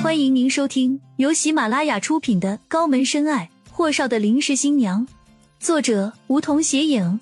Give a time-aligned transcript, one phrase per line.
[0.00, 5.04] 欢迎您收听由喜马拉雅出品的《高门深爱：霍少的临时新娘》，
[5.58, 7.18] 作者梧桐斜影，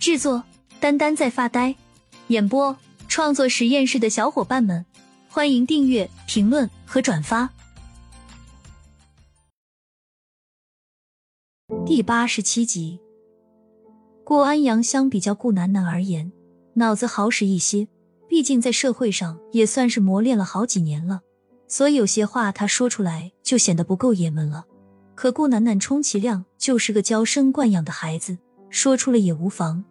[0.00, 0.42] 制作
[0.80, 1.76] 丹丹在发呆，
[2.26, 2.76] 演播
[3.06, 4.84] 创作实验室的小伙伴们，
[5.28, 7.48] 欢迎订阅、评论和转发。
[11.86, 12.98] 第八十七集，
[14.24, 16.32] 顾安阳相比较顾楠楠而言，
[16.74, 17.86] 脑子好使一些，
[18.28, 21.20] 毕竟在社会上也算是磨练了好几年了。
[21.68, 24.64] 所以有些话他说出来就显得不够爷们了。
[25.14, 28.36] 可顾楠楠充其量就是个娇生惯养的孩子，
[28.68, 29.84] 说出了也无妨。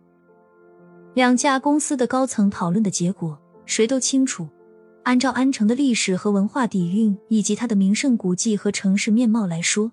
[1.13, 4.48] 两家公司的高层讨论的结果，谁都清楚。
[5.04, 9.91] 按照安城的历史和文化底蕴，以及它的名胜古迹和城市面貌来说，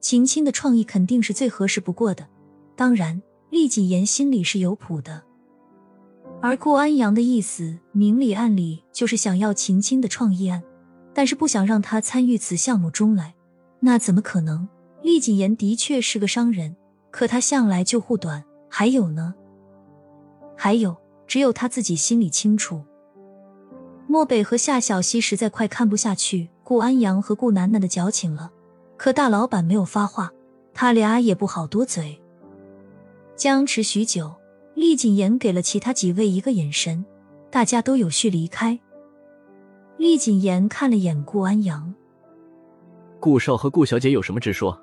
[0.00, 2.26] 秦青的创意肯定是最合适不过的。
[2.74, 3.20] 当然，
[3.50, 5.22] 厉谨言心里是有谱的。
[6.40, 10.62] 而顾安阳的意思，明里暗里就是想要秦青的创意案。
[11.14, 13.34] 但是不想让他参与此项目中来，
[13.80, 14.68] 那怎么可能？
[15.02, 16.76] 厉谨言的确是个商人，
[17.10, 18.44] 可他向来就护短。
[18.68, 19.34] 还有呢？
[20.56, 22.82] 还有，只有他自己心里清楚。
[24.06, 28.50] 漠北和夏小溪实在快看不下去顾安阳和顾楠楠的矫情了，
[28.96, 30.30] 可大老板没有发话，
[30.72, 32.20] 他俩也不好多嘴。
[33.36, 34.32] 僵持许久，
[34.74, 37.04] 厉谨言给了其他几位一个眼神，
[37.50, 38.78] 大家都有序离开。
[40.02, 41.94] 厉谨言看了眼顾安阳，
[43.20, 44.76] 顾少和顾小姐有什么直说？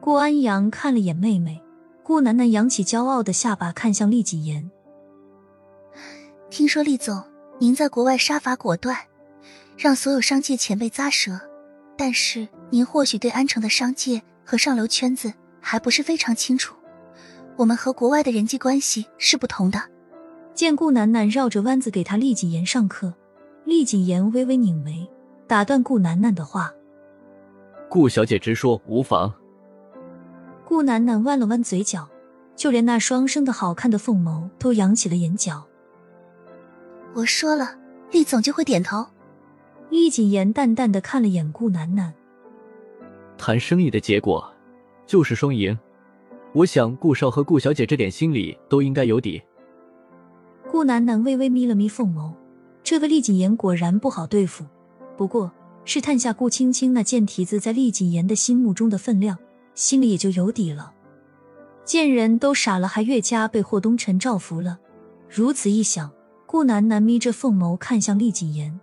[0.00, 1.62] 顾安阳看了眼妹妹，
[2.02, 4.70] 顾楠楠扬起骄傲的下巴看向厉谨言。
[6.48, 7.22] 听说厉总
[7.58, 8.96] 您在国外杀伐果断，
[9.76, 11.38] 让所有商界前辈咂舌，
[11.94, 16.74] 但是您或许对安城的商界和上流圈子还不是非常清楚。
[17.56, 19.82] 我们和国外的人际关系是不同的。
[20.54, 23.12] 见顾楠楠绕着弯子给他厉谨言上课。
[23.64, 25.08] 厉谨言微微拧眉，
[25.46, 26.72] 打断顾楠楠的话
[27.88, 29.32] ：“顾小姐直说无妨。”
[30.64, 32.08] 顾楠楠弯了弯嘴角，
[32.56, 35.64] 就连那双生的好看的凤眸都扬起了眼角。
[37.14, 37.78] 我说了，
[38.10, 39.06] 厉总就会点头。
[39.90, 42.14] 厉谨言淡淡的看了眼顾楠楠
[43.36, 44.50] ：“谈生意的结果
[45.06, 45.78] 就是双赢，
[46.54, 49.42] 我想顾少和顾小姐这点心里都应该有底。”
[50.70, 52.32] 顾楠楠微微眯了眯凤眸。
[52.84, 54.64] 这个厉谨言果然不好对付，
[55.16, 55.50] 不过
[55.84, 59.38] 试探下顾青青那贱蹄子在厉谨言的心目中的分量，
[59.74, 60.92] 心里也就有底了。
[61.84, 64.78] 见人都傻了，还越加被霍东辰照服了。
[65.28, 66.12] 如此一想，
[66.46, 68.80] 顾楠楠眯着凤眸看向厉谨言：“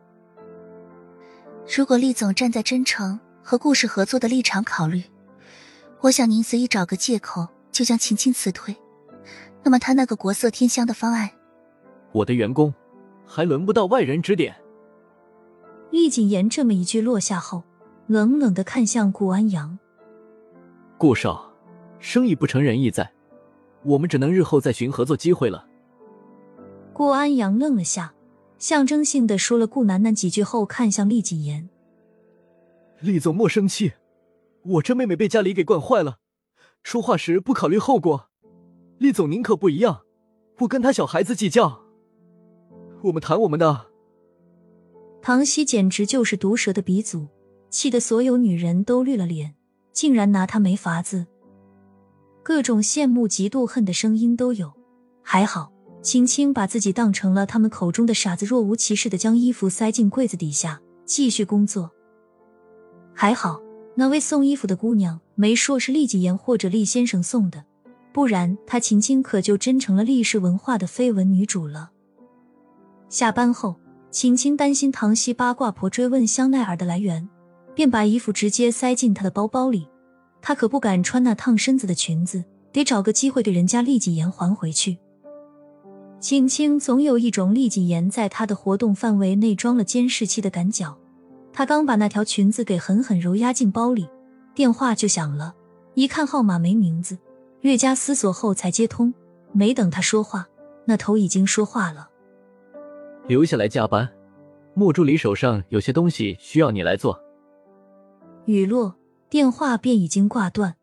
[1.78, 5.04] 如果厉总站在真诚和顾氏合作的立场考虑，
[6.02, 8.76] 我想您随意找个借口就将秦青辞退，
[9.64, 11.30] 那么他那个国色天香的方案，
[12.12, 12.74] 我的员工。”
[13.32, 14.56] 还轮不到外人指点。
[15.92, 17.64] 厉谨言这么一句落下后，
[18.08, 19.78] 冷冷的看向顾安阳。
[20.98, 21.54] 顾少，
[22.00, 23.12] 生意不成仁义在，
[23.84, 25.68] 我们只能日后再寻合作机会了。
[26.92, 28.16] 顾安阳愣了下，
[28.58, 31.70] 象征性的说了顾楠楠几句后，看向厉谨言。
[33.00, 33.94] 厉总莫生气，
[34.64, 36.18] 我这妹妹被家里给惯坏了，
[36.82, 38.30] 说话时不考虑后果。
[38.98, 40.02] 厉总您可不一样，
[40.58, 41.89] 不跟他小孩子计较。
[43.04, 43.88] 我们谈我们的。
[45.22, 47.28] 唐熙简直就是毒蛇的鼻祖，
[47.70, 49.56] 气得所有女人都绿了脸，
[49.92, 51.28] 竟然拿他没法子。
[52.42, 54.72] 各种羡慕、嫉妒、恨的声音都有。
[55.22, 55.72] 还好，
[56.02, 61.92] 青青把自己当成了他们口中的傻子，若无其事的将衣服塞进柜子底下，继续工作。
[63.14, 63.62] 还好，
[63.96, 67.66] 那位送衣服的姑娘没说是厉谨言或者厉先生送的，
[68.14, 71.92] 不然她秦青可就真成了厉氏文化的绯闻女主了。
[73.10, 73.76] 下班后，
[74.12, 77.28] 秦青担心唐熙八卦婆追问香奈儿的来源，
[77.74, 79.88] 便把衣服直接塞进她的包包里。
[80.42, 85.00] 她可不敢穿那烫身子的裙子，得找个机会给人家厉谨言还回去。
[86.20, 90.96] 青青总有一种厉谨言在她的活动范围内装了监视器的赶脚。
[91.52, 94.08] 她刚把那条裙子给狠狠揉压进包里，
[94.54, 95.56] 电话就响了。
[95.96, 97.18] 一看号码没名字，
[97.62, 99.12] 略加思索后才接通。
[99.52, 100.48] 没等她说话，
[100.86, 102.09] 那头已经说话了。
[103.30, 104.10] 留下来加班，
[104.74, 107.24] 莫助理手上有些东西需要你来做。
[108.46, 108.96] 雨落，
[109.30, 110.76] 电话便已经挂断。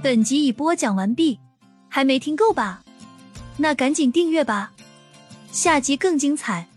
[0.00, 1.40] 本集已播讲完毕，
[1.88, 2.84] 还没听够吧？
[3.56, 4.72] 那赶紧订阅吧，
[5.50, 6.68] 下集更精彩。